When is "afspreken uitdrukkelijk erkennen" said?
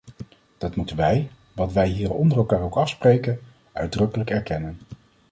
2.75-4.79